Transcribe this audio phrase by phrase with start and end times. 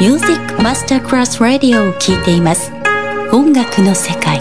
[0.00, 2.72] ミュージックマスタークラスラディオを聴いています
[3.32, 4.40] 音楽の世界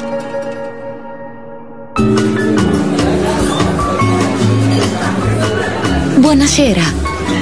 [6.19, 6.81] Buonasera,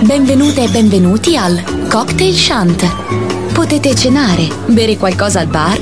[0.01, 3.51] benvenute e benvenuti al Cocktail Shant.
[3.53, 5.79] Potete cenare, bere qualcosa al bar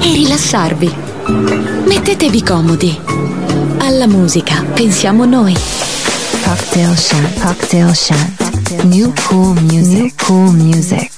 [0.00, 0.94] e rilassarvi.
[1.86, 2.98] Mettetevi comodi.
[3.78, 5.54] Alla musica pensiamo noi.
[6.44, 7.40] Cocktail Shant.
[7.40, 8.82] Cocktail Shant.
[8.84, 9.98] New cool music.
[9.98, 11.17] New cool music.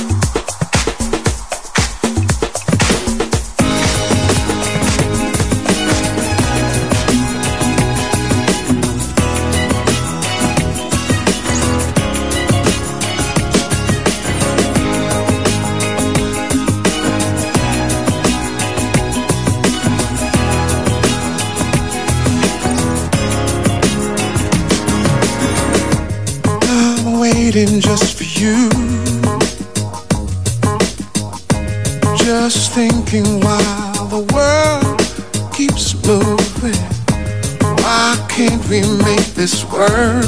[27.67, 28.69] Just for you.
[32.17, 36.73] Just thinking while the world keeps moving.
[37.83, 40.25] Why can't we make this work?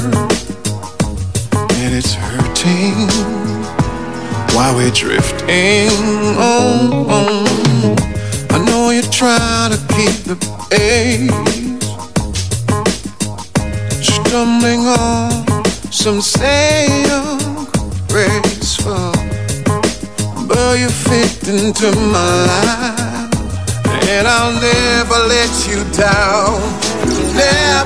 [1.74, 3.08] And it's hurting.
[4.54, 5.83] Why we're drifting.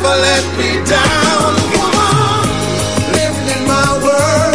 [0.01, 1.55] Never let me down.
[3.19, 4.55] Living in my world,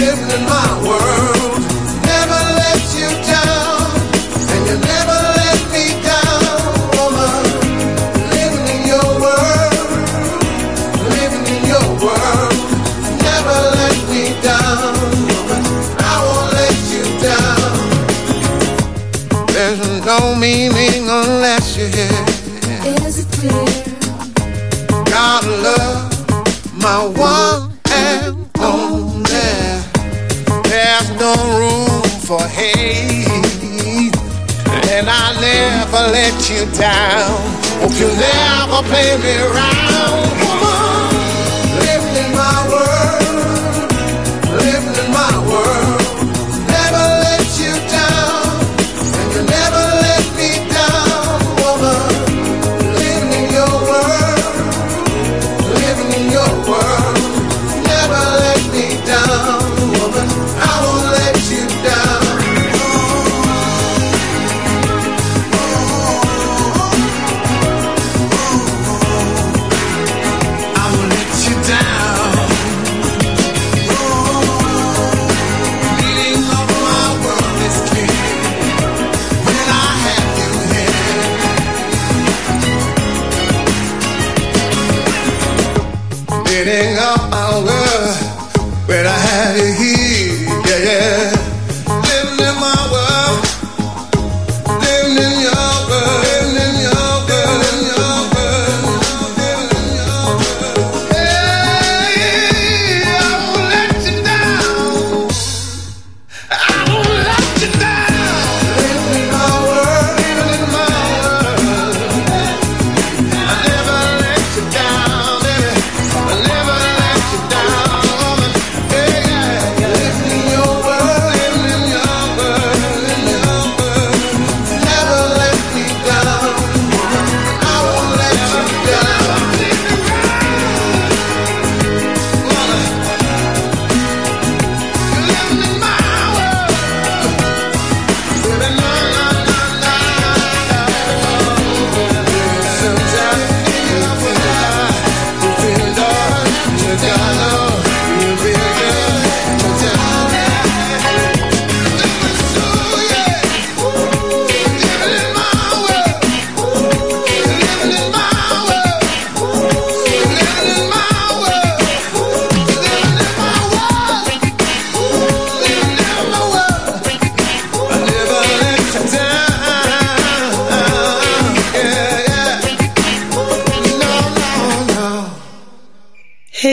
[0.00, 1.60] living in my world.
[2.08, 3.92] Never let you down,
[4.52, 6.64] and you never let me down,
[6.96, 7.44] woman.
[8.32, 9.90] Living in your world
[11.20, 12.56] living in your world.
[13.20, 14.96] Never let me down.
[16.00, 17.76] I won't let you down.
[19.52, 22.29] There's no meaning unless you're here.
[36.08, 37.30] Let you down.
[37.80, 40.59] Hope you never play me around.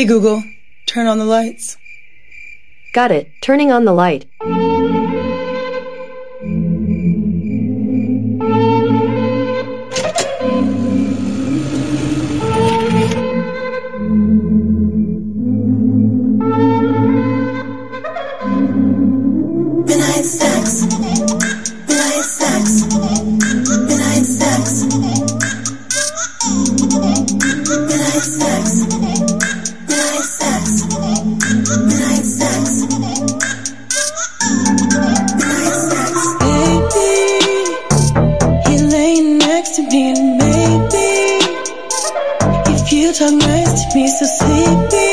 [0.08, 0.42] Hey Google,
[0.86, 1.76] turn on the lights.
[2.94, 3.30] Got it.
[3.42, 4.24] Turning on the light.
[43.08, 45.07] You talk nice to me, so sleepy,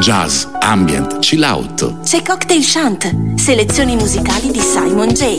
[0.00, 2.02] jazz, ambient, chill out.
[2.02, 5.36] C'è Cocktail Shant, selezioni musicali di Simon J.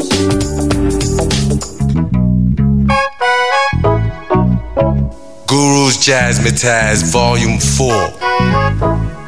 [5.45, 8.13] Guru's Jazzmatazz Volume 4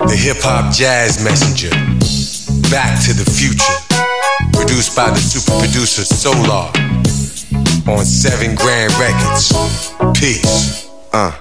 [0.07, 1.69] The Hip Hop Jazz Messenger.
[2.69, 3.79] Back to the Future.
[4.51, 6.71] Produced by the super producer Solar.
[7.87, 9.51] On 7 Grand Records.
[10.13, 10.87] Peace.
[11.11, 11.31] Uh,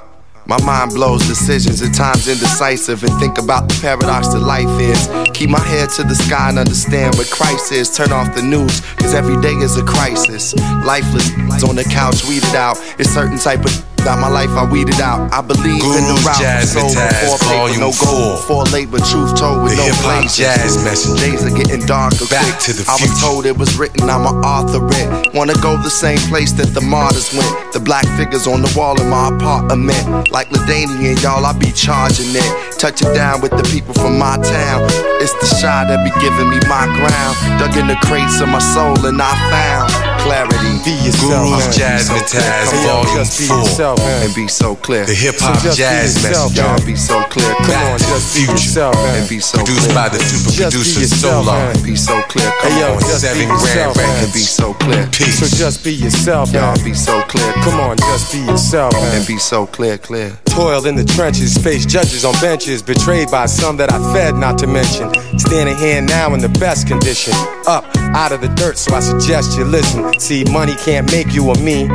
[0.59, 5.09] my mind blows decisions, at times indecisive, and think about the paradox that life is.
[5.33, 7.89] Keep my head to the sky and understand what Christ is.
[7.89, 10.55] Turn off the news, cause every day is a crisis.
[10.85, 11.31] Lifeless
[11.65, 12.77] on the couch, weeded out.
[12.99, 15.33] It's certain type of about my life, I weeded out.
[15.33, 18.35] I believe in the route for soul paper, Volume no 4.
[18.35, 21.23] before late, but truth told with The no hip-hop jazz messenger.
[21.23, 22.59] Days are getting darker Back quick.
[22.67, 23.23] to the I was future.
[23.23, 25.33] told it was written, I'm an author it.
[25.35, 27.72] Wanna go the same place that the martyrs went.
[27.85, 30.31] Black figures on the wall in my apartment.
[30.31, 32.79] Like LaDainian, y'all, I be charging it.
[32.79, 34.83] Touch it down with the people from my town.
[35.21, 37.35] It's the shy that be giving me my ground.
[37.59, 40.73] Dug in the crates of my soul and I found clarity.
[40.83, 41.99] Be yourself, Guru's man.
[41.99, 44.27] Jazzmatazz Come on, Volume just be 4 yourself, man.
[44.27, 45.05] And be so clear.
[45.07, 47.53] The Hip Hop So Jazz yourself, Messenger Y'all be so clear.
[47.55, 49.15] Come Back on, to the just be Future yourself, man.
[49.19, 49.95] And be so Produced clear.
[49.95, 51.83] by the super Just be producer yourself, Solar man.
[51.83, 52.51] Be so clear.
[52.51, 53.01] Come Hey, yo, on.
[53.03, 54.25] Just be 7 Grand yourself, man.
[54.25, 55.03] And be so clear.
[55.13, 57.53] Peace So just be yourself, Y'all be so clear.
[57.63, 59.17] Come on, just be yourself, man.
[59.19, 60.35] And be so clear, clear.
[60.47, 64.59] Toiled in the trenches, faced judges on benches, betrayed by some that I fed, not
[64.59, 65.09] to mention.
[65.39, 67.33] Standing here now in the best condition.
[67.67, 70.12] Up, out of the dirt, so I suggest you listen.
[70.19, 71.89] See, money can't make you or me.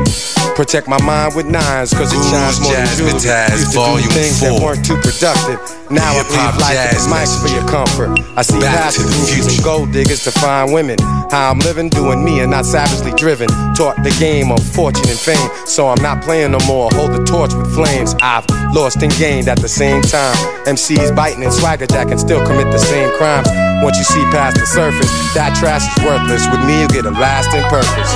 [0.56, 3.14] Protect my mind with nines, cause it shines more than jewelry.
[3.14, 5.62] Used to Volume do things that weren't too productive.
[5.92, 8.10] Now I Hip-hop breathe life jazz with mics for your comfort.
[8.36, 10.98] I see past the groupies and gold diggers to find women.
[11.30, 13.48] How I'm living, doing me and not savagely driven.
[13.78, 16.90] Taught the game of fortune and fame, so I'm not playing no more.
[16.94, 18.16] Hold the torch with flames.
[18.22, 20.36] I've lost and gained at the same time.
[20.66, 23.48] MCs biting and swagger jack and still commit the same crimes.
[23.84, 26.48] Once you see past the surface, that trash is worthless.
[26.50, 28.12] With me, you get a lasting purpose.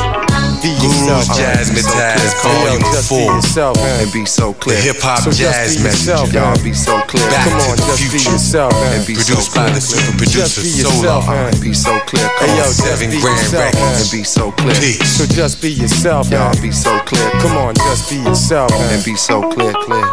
[0.61, 3.17] Be yourself, Guru's Jazzmatazz, Yo, Volume just 4.
[3.17, 4.03] Be yourself, man.
[4.03, 4.77] And be so clear.
[4.77, 6.33] The hip hop So jazz message.
[6.33, 7.25] Y'all be so clear.
[7.33, 8.31] Back Come on, to the just be future.
[8.37, 8.93] yourself, man.
[8.93, 11.49] And be so Produced by the super producer Solar.
[11.49, 12.27] And be so clear.
[12.37, 12.73] Come Hey, yo, on.
[12.73, 13.73] Seven Grand man.
[13.73, 14.75] And be so clear.
[14.77, 15.09] Peace.
[15.17, 16.53] So just be yourself, man.
[16.53, 17.25] Y'all be so clear.
[17.41, 18.93] Come on, just be yourself, man.
[18.97, 20.05] And be so clear, clear.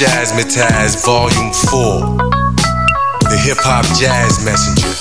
[0.00, 2.16] Jazzmatazz Volume 4.
[3.28, 4.94] The Hip Hop Jazz Messenger.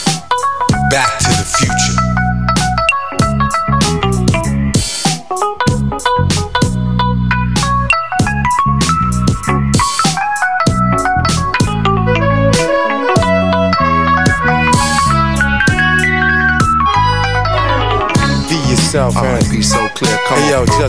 [0.92, 1.89] Back to the future.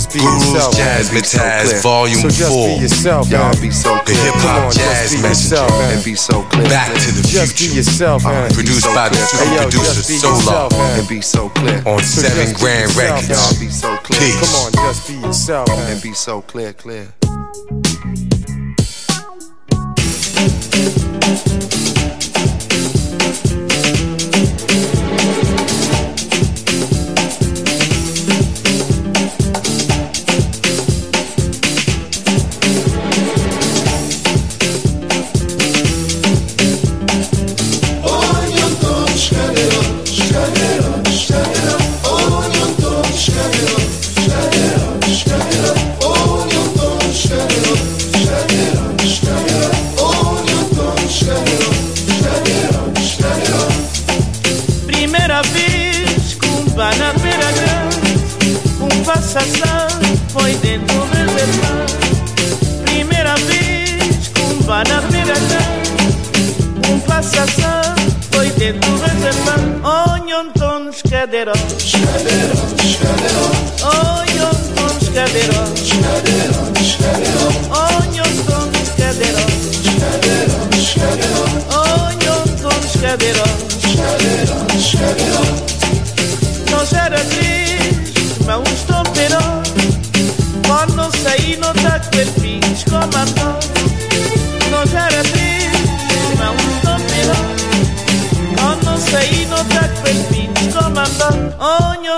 [0.00, 0.96] Just be Guru's yourself, man.
[1.04, 2.68] Jazzmatazz Volume So just 4.
[2.68, 3.60] be yourself, Y'all man.
[3.60, 4.16] be so The.
[4.16, 5.68] Hip Hop Jazz Messenger.
[5.68, 5.92] man.
[5.92, 6.68] And be so clear.
[6.72, 7.76] Back to the Just be future.
[7.76, 8.50] yourself, uh, man.
[8.50, 10.72] Produced by the Hey, yo, producer be Solar.
[10.72, 11.82] And be so clear.
[11.84, 13.28] On So 7 Grand yourself, Records.
[13.28, 14.20] Y'all be so clear.
[14.24, 14.40] Peace.
[14.40, 15.92] Come on, just be yourself, man.
[15.92, 17.12] And be so clear, clear.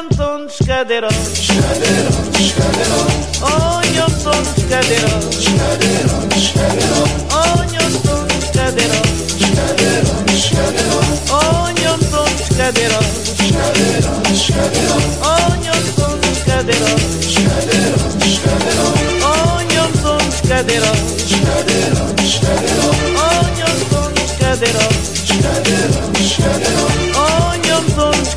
[0.03, 2.11] Yonton Shkadera Shkadera,
[2.47, 2.99] Shkadera
[3.43, 9.01] Oh Yonton Shkadera Shkadera, Shkadera Oh Yonton Shkadera
[9.43, 10.99] Shkadera, Shkadera
[11.31, 13.01] Oh Yonton Shkadera
[13.39, 16.93] Shkadera, Shkadera Oh Yonton Shkadera
[17.33, 17.95] Shkadera,
[18.33, 18.87] Shkadera
[19.23, 20.93] Oh Yonton Shkadera
[21.31, 22.92] Shkadera, Shkadera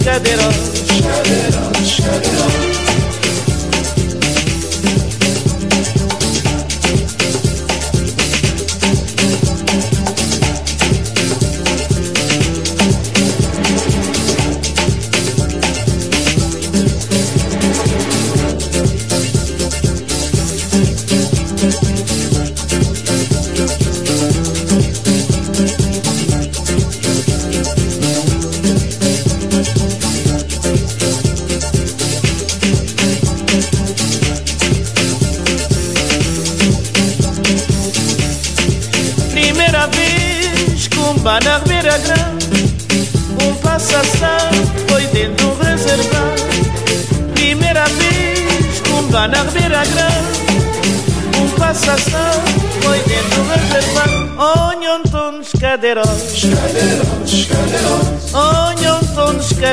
[0.06, 2.75] Cadeirantes, cadeirantes, cadeirantes.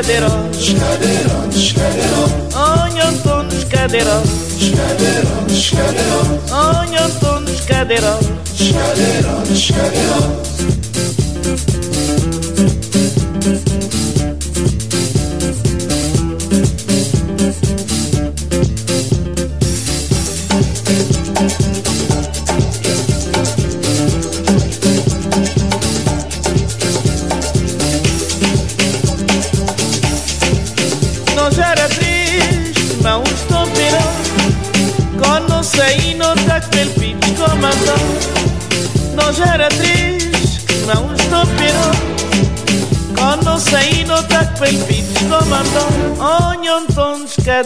[0.02, 2.56] cadeirantes, cadeirantes, cadeirantes.
[2.56, 6.50] Olham todos cadeirantes, cadeirantes, cadeirantes.
[6.50, 10.51] Olham todos cadeirantes, cadeirantes, cadeirantes.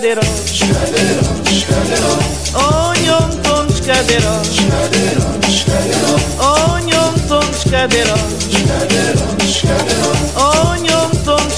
[0.06, 0.28] cadeiros.
[0.28, 2.54] Os cadeiros, os cadeiros.
[2.54, 4.48] Onham tão os cadeiros.
[4.48, 6.22] Os cadeiros, os cadeiros.
[6.38, 8.20] Onham tão os cadeiros.
[8.46, 10.06] Os cadeiros, os cadeiros.
[10.36, 11.56] Onham tão os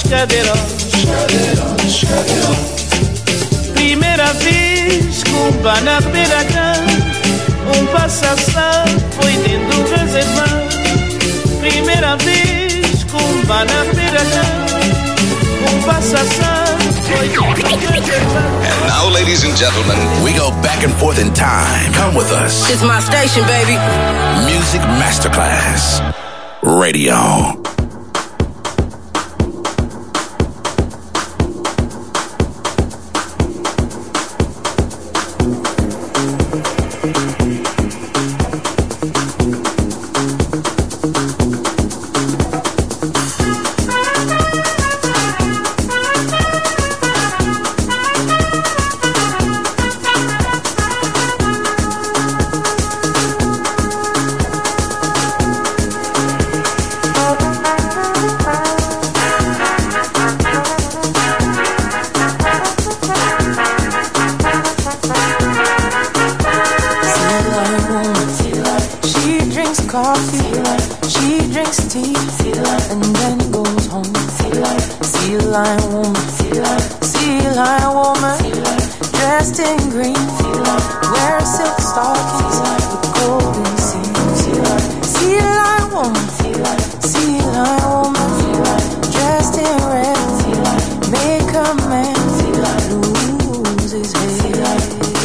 [3.75, 5.99] Primeira vez que um pá na
[7.79, 8.85] um passassá
[9.21, 10.69] foi dentro do reservar.
[11.61, 13.65] Primeira vez que um pá
[15.71, 16.68] um passassá
[17.11, 21.93] And now, ladies and gentlemen, we go back and forth in time.
[21.95, 22.71] Come with us.
[22.71, 23.77] It's my station, baby.
[24.45, 26.03] Music Masterclass
[26.63, 27.58] Radio.
[71.09, 72.15] She drinks tea,
[72.91, 74.15] and then goes home.
[75.09, 76.27] Sea lion woman,
[77.03, 78.39] sea lion woman,
[79.13, 80.15] dressed in green,
[81.13, 84.41] wears silk stockings with golden seams.
[85.13, 86.27] Sea lion woman,
[87.11, 88.29] sea lion woman,
[89.13, 90.19] dressed in red,
[91.11, 92.17] make a man.
[93.91, 95.18] Lose his head.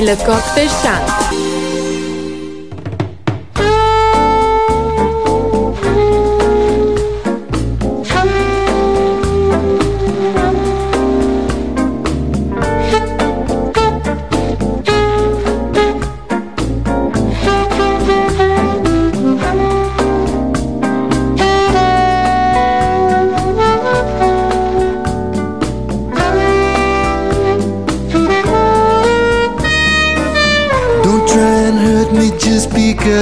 [0.00, 1.23] Nel Cocktail Chant.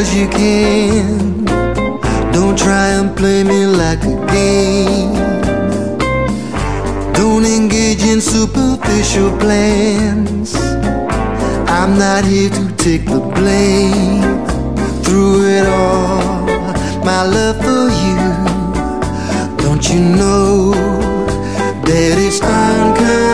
[0.03, 1.45] Because you can.
[2.33, 5.15] Don't try and play me like a game.
[7.13, 10.57] Don't engage in superficial plans.
[11.69, 14.45] I'm not here to take the blame.
[15.05, 16.47] Through it all,
[17.05, 18.19] my love for you.
[19.63, 20.73] Don't you know
[21.87, 23.32] that it's unconditional?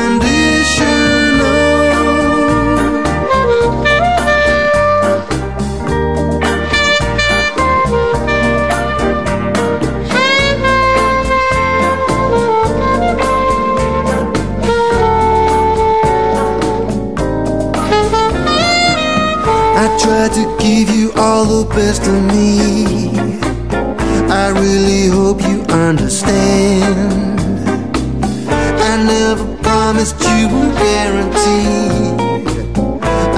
[20.68, 22.44] Give you all the best of me.
[24.42, 27.40] I really hope you understand.
[28.90, 31.88] I never promised you a guarantee.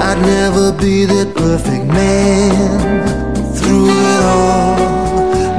[0.07, 2.51] I'd never be that perfect man.
[3.57, 4.79] Through it all,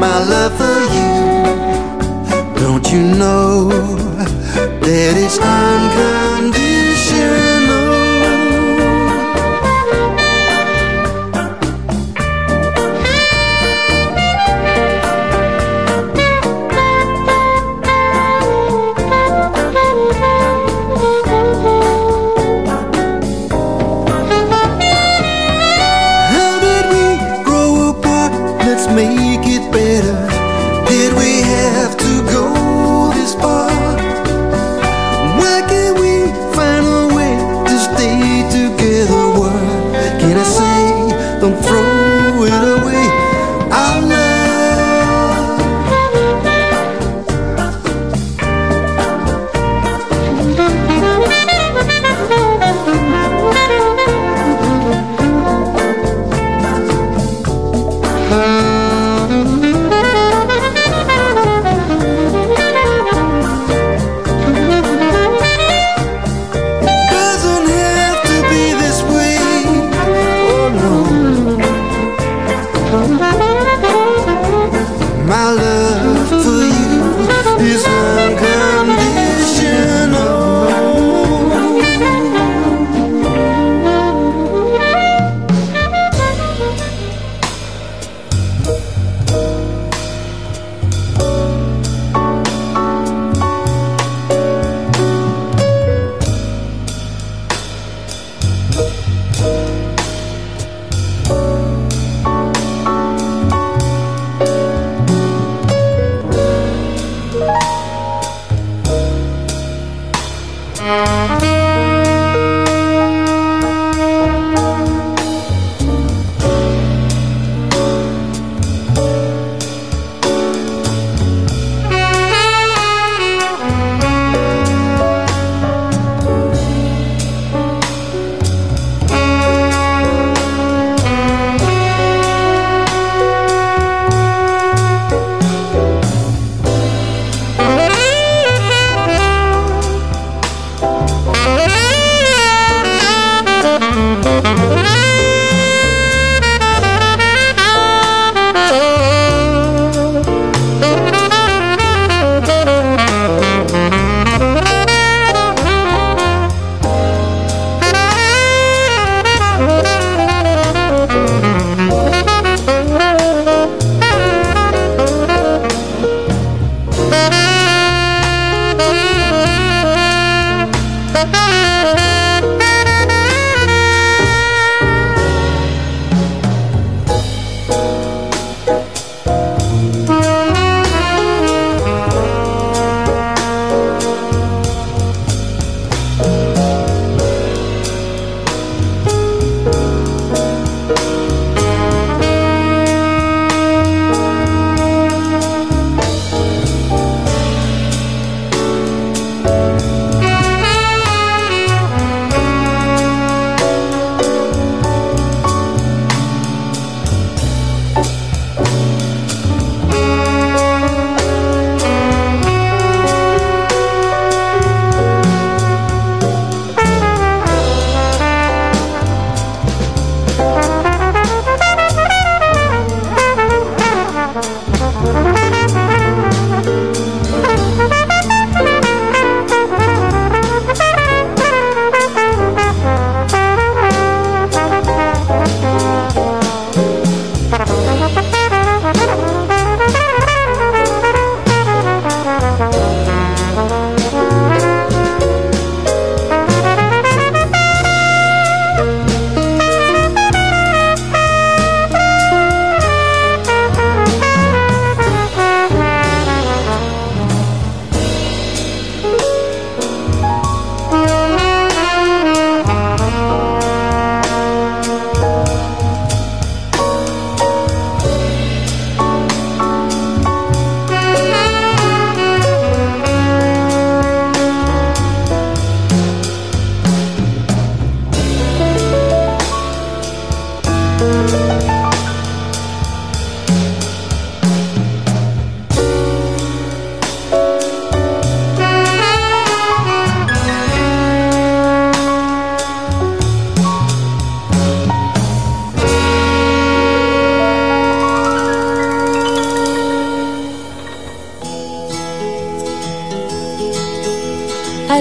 [0.04, 1.12] my love for you.
[2.62, 3.68] Don't you know
[4.86, 5.81] that it's unconditional?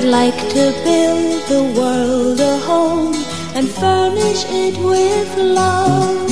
[0.01, 3.13] I'd like to build the world a home
[3.53, 6.25] and furnish it with love.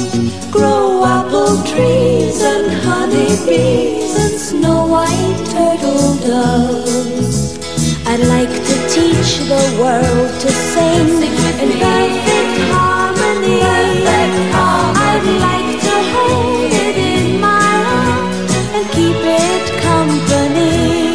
[0.50, 7.60] Grow apple trees and honeybees and snow white turtle doves.
[8.08, 11.22] I'd like to teach the world to sing,
[11.62, 13.60] in perfect harmony.
[13.62, 14.98] perfect harmony.
[15.14, 17.70] I'd like to hold it in my
[18.02, 21.14] arms and keep it company.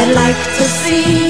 [0.00, 1.27] I'd like to see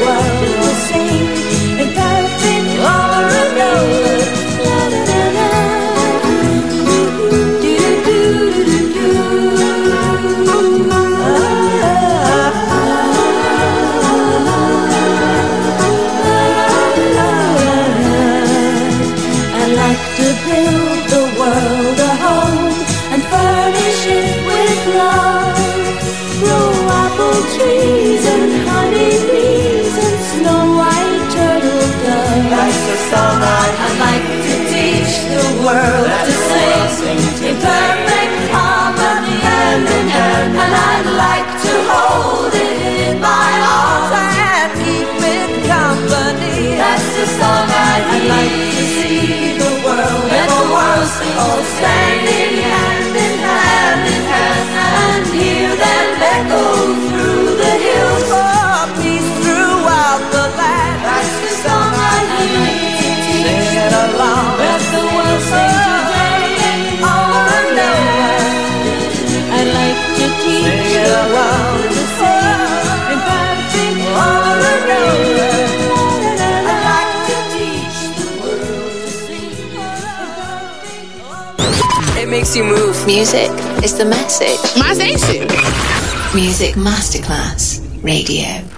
[0.00, 0.39] world.
[82.50, 83.06] makes you move.
[83.06, 83.50] Music
[83.84, 84.58] is the message.
[84.78, 85.46] My station.
[86.34, 88.69] Music Masterclass Radio.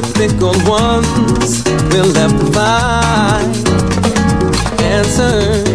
[0.00, 3.50] difficult ones will never find
[4.80, 5.66] answers.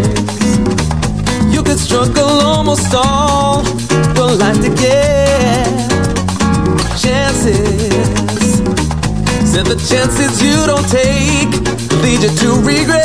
[1.53, 3.63] You could struggle almost all
[4.15, 5.67] your life to get
[7.03, 8.61] chances.
[9.51, 11.51] Said the chances you don't take
[12.01, 13.02] lead you to regret.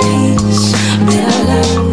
[0.00, 0.72] peace,
[1.06, 1.83] better love.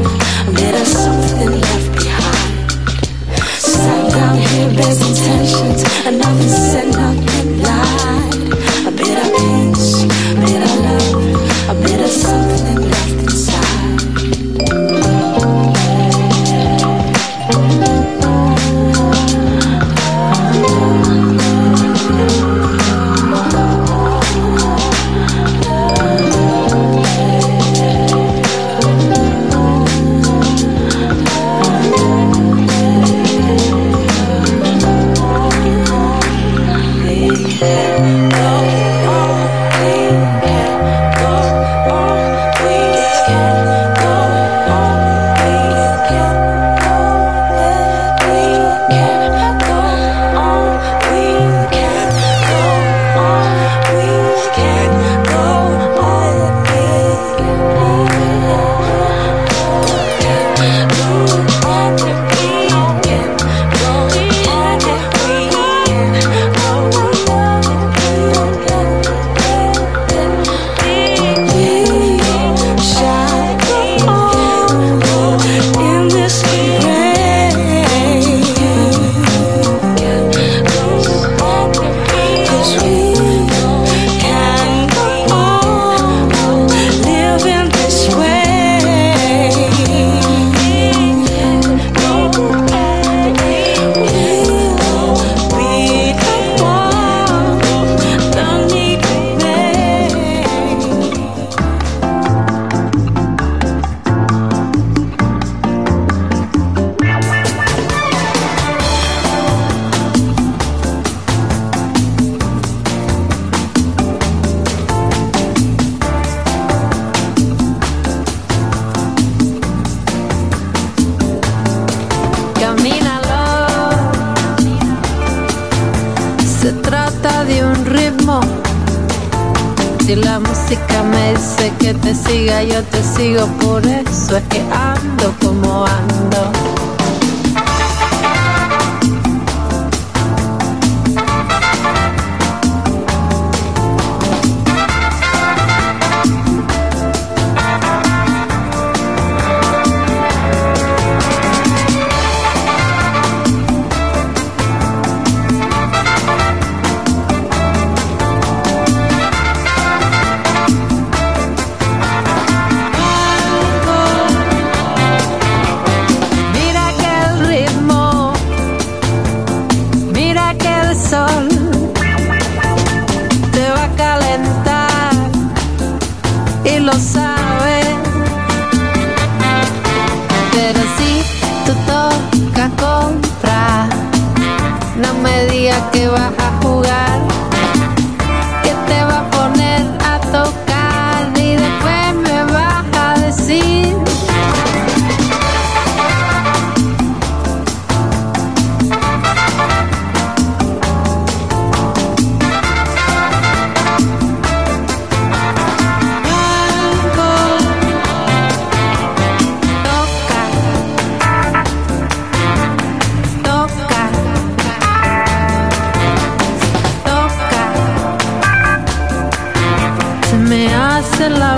[130.71, 135.85] plática me dice que te siga, yo te sigo, por eso es que ando como
[135.85, 136.70] ando.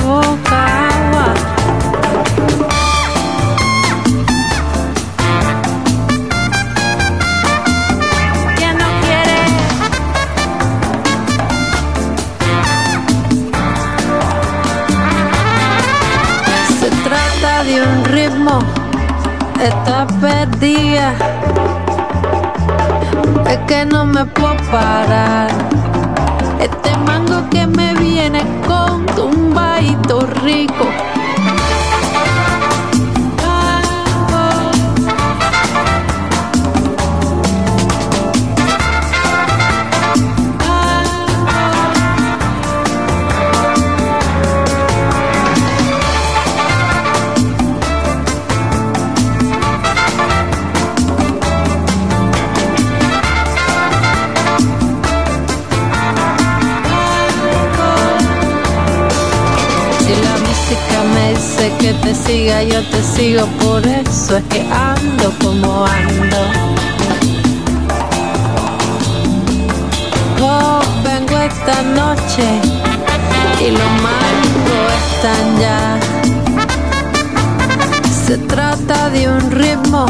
[0.03, 1.33] Boca agua.
[8.55, 9.39] ¿Quién no quiere?
[16.79, 18.59] Se trata de un ritmo,
[19.61, 21.13] está perdida.
[23.49, 25.49] Es que no me puedo parar.
[30.43, 30.92] Rico.
[62.03, 66.37] Te siga, yo te sigo, por eso es que ando como ando.
[70.41, 72.45] Oh, vengo esta noche
[73.61, 75.99] y los mangos están ya.
[78.25, 80.05] Se trata de un ritmo,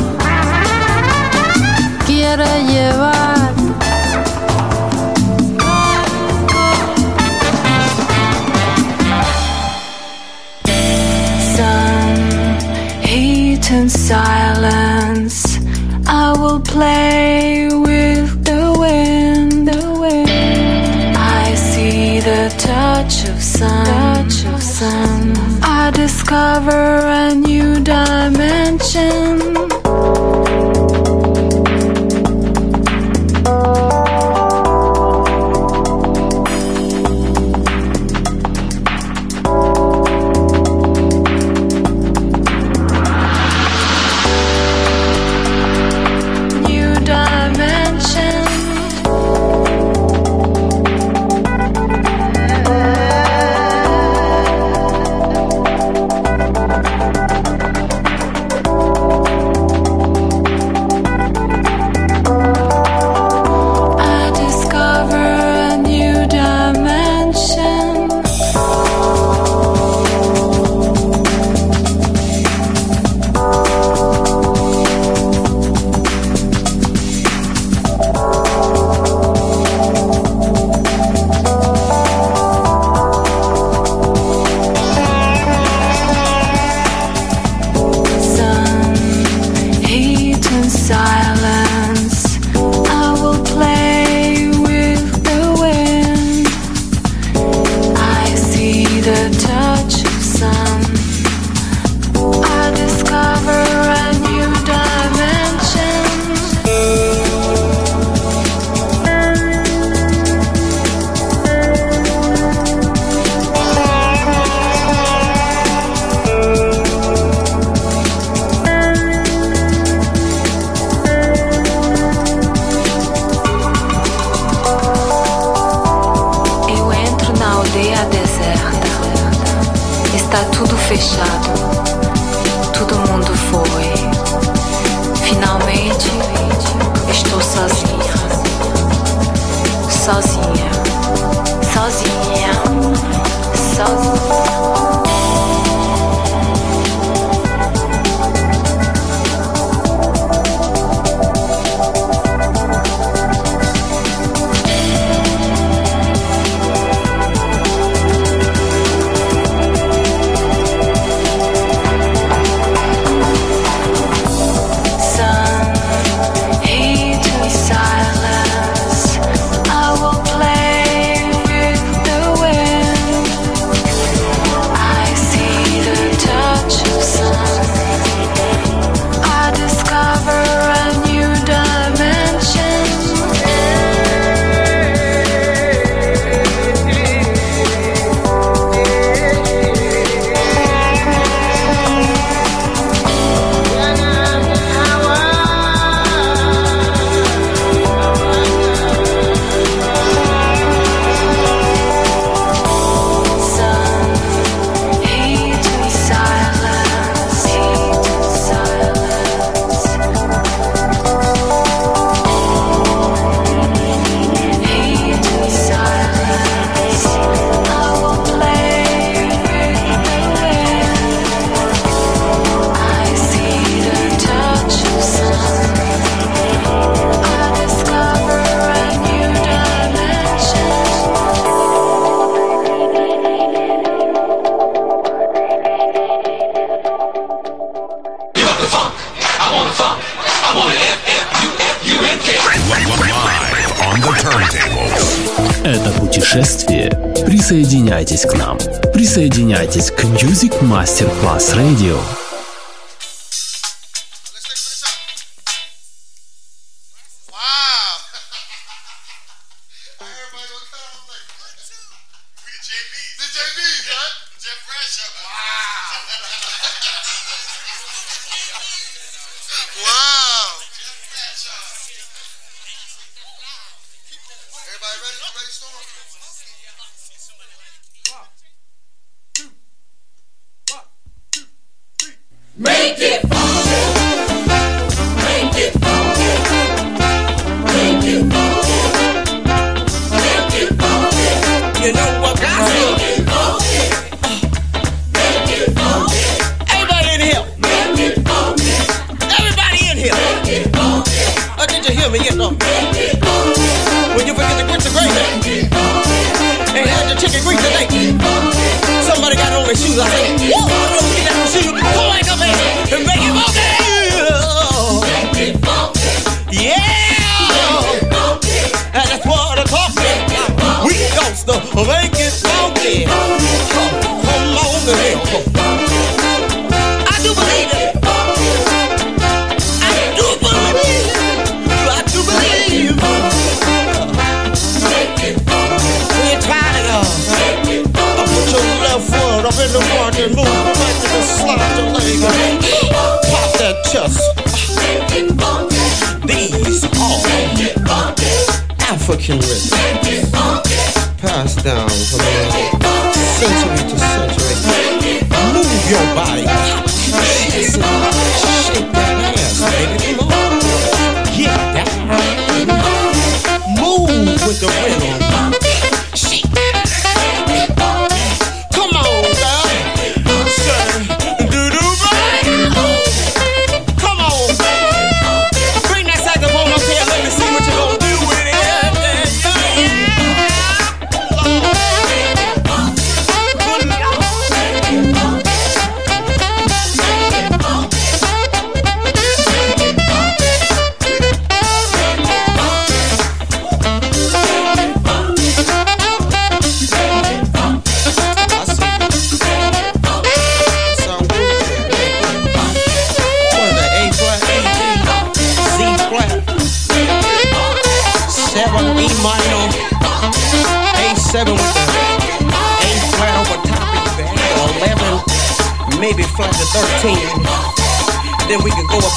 [14.03, 15.59] silence.
[16.05, 19.67] I will play with the wind.
[19.69, 21.17] The wind.
[21.17, 23.85] I see the touch of sun.
[23.85, 25.33] Touch of sun.
[25.61, 26.81] I discover
[27.23, 27.42] a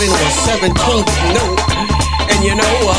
[0.06, 1.60] something on 17th note.
[2.30, 2.94] And you know, uh,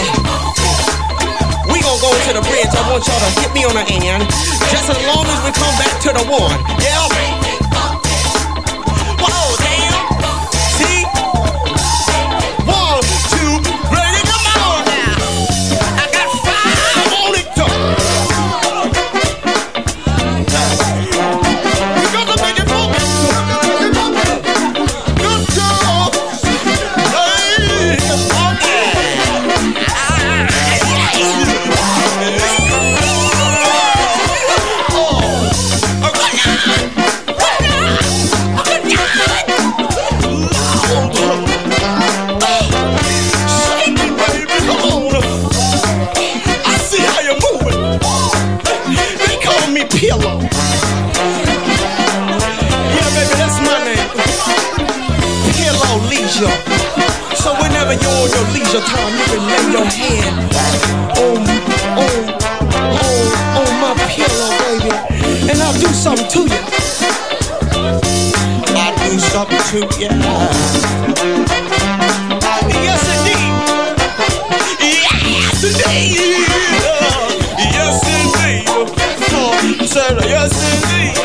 [1.71, 2.67] we gonna go to the bridge.
[2.73, 4.23] I want y'all to hit me on the hand.
[4.71, 6.59] Just as long as we come back to the one.
[6.81, 7.26] Yeah.
[57.87, 60.33] Whenever you're on your leisure time, you can lay your head
[61.15, 61.47] on, oh, on,
[61.95, 62.19] oh,
[62.59, 64.91] on, oh, on my pillow, baby.
[65.49, 66.61] And I'll do something to you.
[68.75, 70.09] I'll do something to you.
[72.83, 73.55] Yes, indeed.
[74.83, 76.43] Yes, indeed.
[77.71, 78.67] Yes, indeed.
[79.79, 81.15] I said, yes, indeed.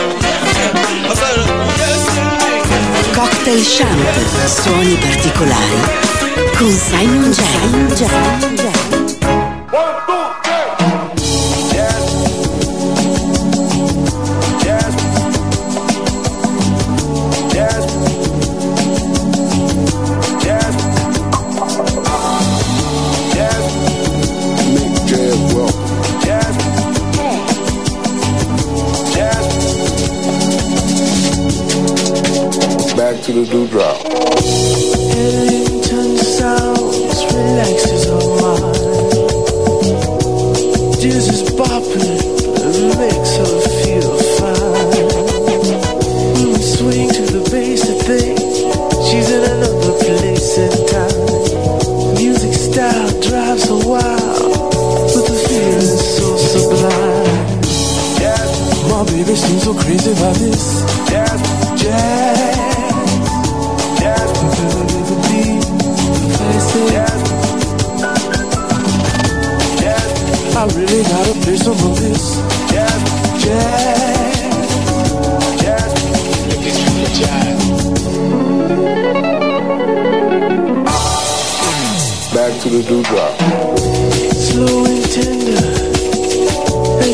[1.11, 1.43] I said,
[1.83, 2.63] yes, indeed.
[3.17, 6.22] Cocktail Shampoo, suoni particolari
[6.59, 8.72] Con Simon Jack.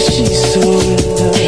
[0.01, 1.48] she's so in love.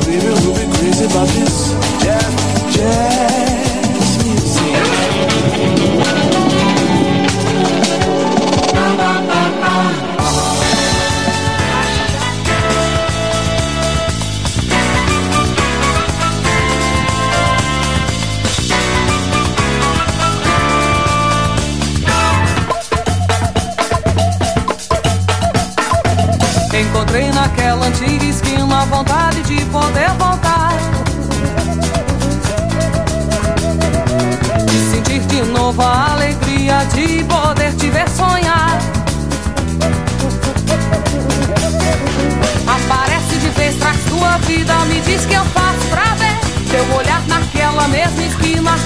[0.00, 1.72] Baby, we'll be crazy about this.
[2.04, 2.18] Yeah,
[2.76, 3.13] yeah.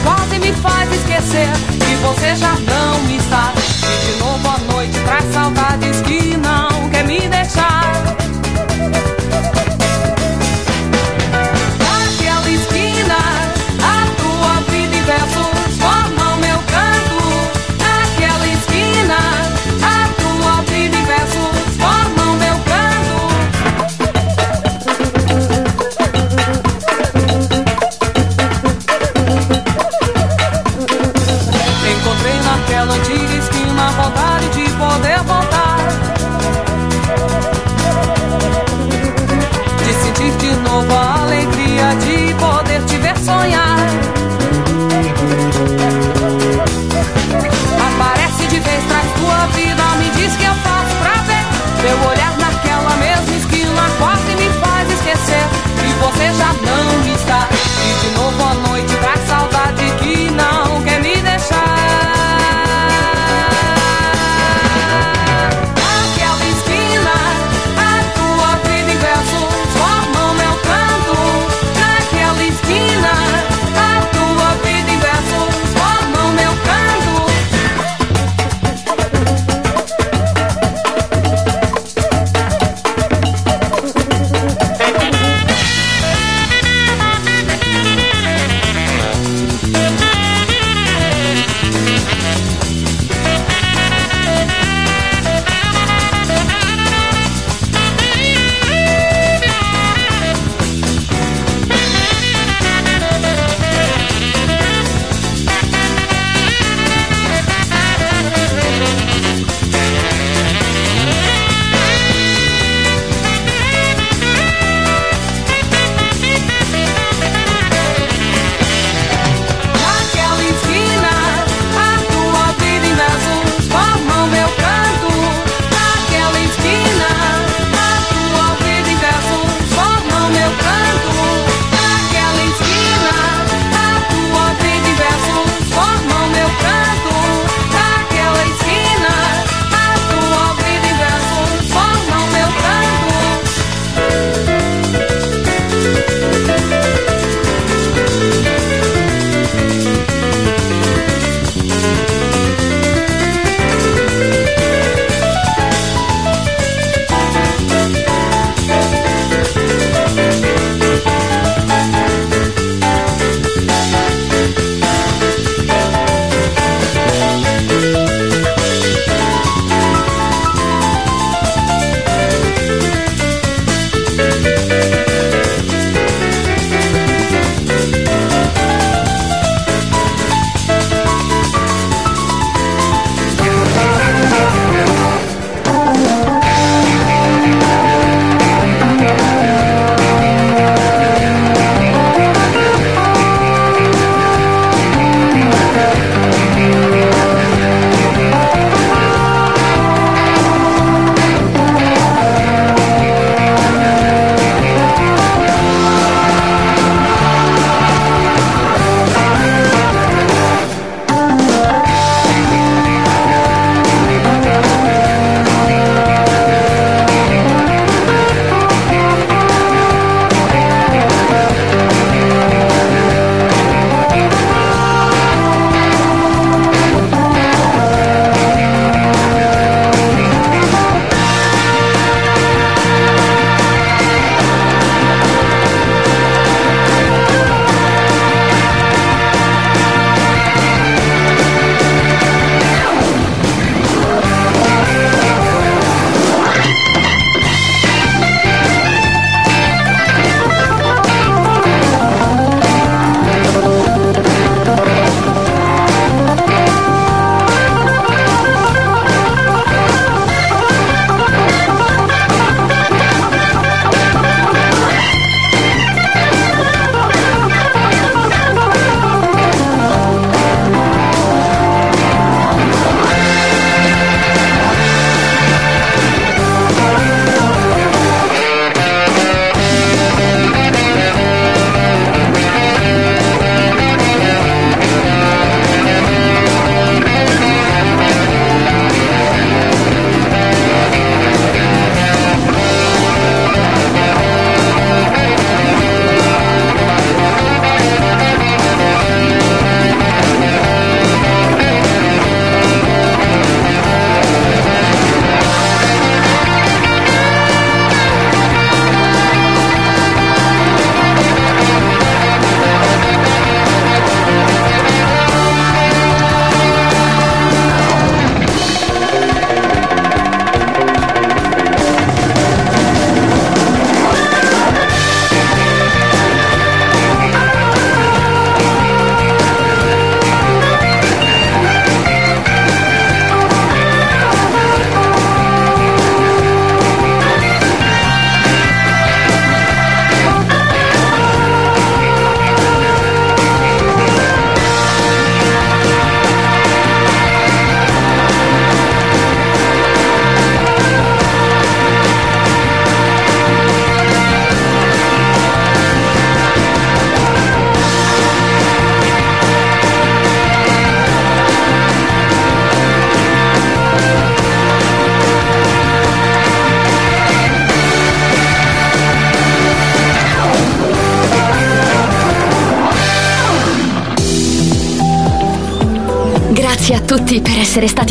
[0.05, 3.53] quase me faz esquecer que você já não está.
[3.57, 8.18] E de novo a noite traz saudades que não quer me deixar.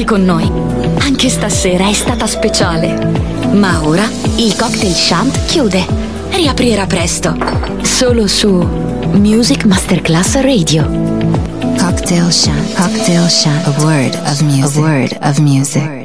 [0.07, 0.49] Con noi.
[0.99, 2.95] Anche stasera è stata speciale.
[3.51, 5.85] Ma ora il cocktail shant chiude.
[6.29, 7.35] Riaprirà presto.
[7.81, 8.49] Solo su
[9.11, 10.89] Music Masterclass Radio.
[11.77, 12.73] Cocktail Shant.
[12.75, 13.67] Cocktail Shant.
[13.67, 14.77] A word of music.
[14.77, 15.17] A word.
[15.21, 15.96] Of music.